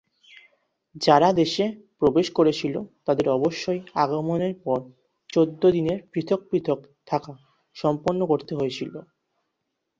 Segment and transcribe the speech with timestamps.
[1.01, 1.65] যারা দেশে
[1.99, 4.87] প্রবেশ করেছিল তাদের অবশ্যই আগমনের পরে
[5.29, 7.33] চৌদ্দ দিনের পৃথক পৃথক থাকা
[7.75, 8.93] সম্পন্ন করতে হয়েছিল।